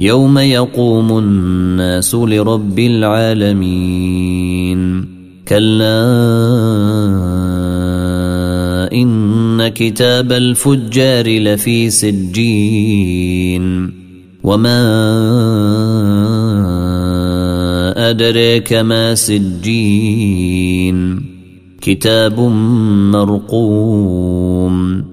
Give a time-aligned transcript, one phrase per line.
[0.00, 4.80] يوم يقوم الناس لرب العالمين
[5.48, 6.00] كلا
[8.92, 13.90] ان كتاب الفجار لفي سجين
[14.44, 14.80] وما
[18.10, 21.22] ادريك ما سجين
[21.80, 22.40] كتاب
[23.12, 25.04] مرقوم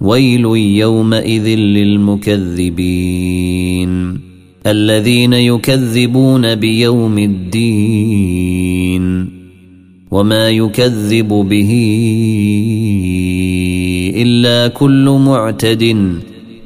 [0.00, 3.04] ويل يومئذ للمكذبين
[4.66, 8.64] الذين يكذبون بيوم الدين
[10.10, 11.72] وما يكذب به
[14.16, 15.96] إلا كل معتد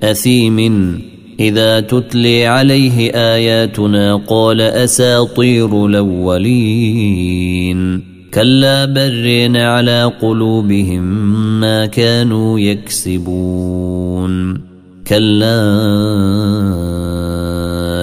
[0.02, 0.98] أثيم
[1.40, 7.68] إذا تتلي عليه آياتنا قال أساطير الأولين
[8.34, 11.02] كلا برين على قلوبهم
[11.60, 14.60] ما كانوا يكسبون
[15.06, 15.58] كلا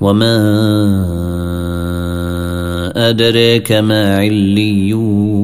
[0.00, 0.36] وما
[3.10, 5.40] أدريك ما عليون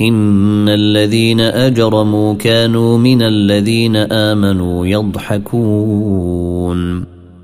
[0.00, 6.38] إن الذين أجرموا كانوا من الذين آمنوا يضحكون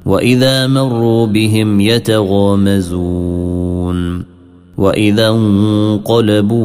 [0.06, 3.34] وإذا مروا بهم يتغامزون
[4.78, 6.64] وإذا انقلبوا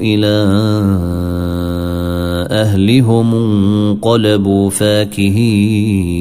[0.00, 0.46] إلى
[2.50, 6.16] أهلهم انقلبوا فاكهين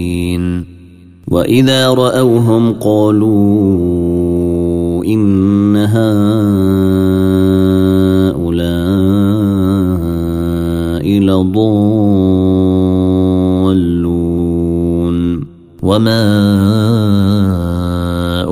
[1.28, 3.94] وإذا رأوهم قالوا
[15.85, 16.25] وما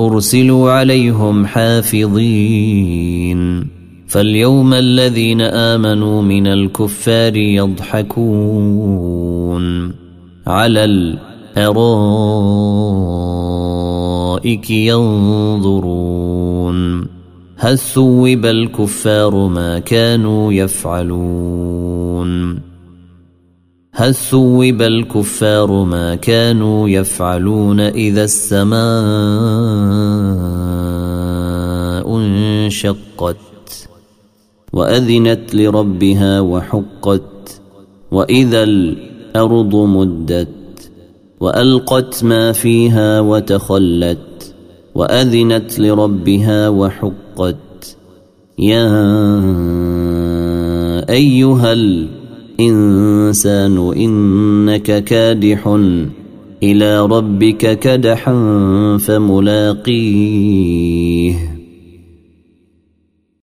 [0.05, 2.93] ارسلوا عليهم حافظين
[4.07, 8.43] فاليوم الذين امنوا من الكفار يضحكون
[10.47, 11.89] على الارائك
[14.69, 16.23] ينظرون
[17.57, 21.93] هل ثوب الكفار ما كانوا يفعلون
[23.95, 28.83] هل ثوب الكفار ما كانوا يفعلون إذا السماء
[32.17, 33.37] انشقت
[34.73, 37.61] وأذنت لربها وحقت
[38.11, 40.91] وإذا الأرض مدت
[41.39, 44.53] وألقت ما فيها وتخلت
[44.95, 47.97] وأذنت لربها وحقت
[48.59, 48.89] يا
[51.09, 51.73] أيها
[52.59, 55.67] الإنسان إنك كادح
[56.63, 58.33] إلى ربك كدحا
[58.97, 60.33] فملاقيه.